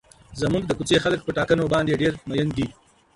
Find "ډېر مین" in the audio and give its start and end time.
2.01-2.47